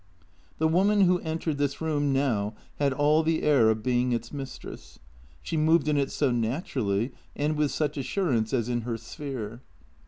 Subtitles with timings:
[0.57, 4.97] The woman who entered this room now had all the air of being its mistress;
[5.43, 9.61] she moved in it so naturally and with such assurance, as in her sphere.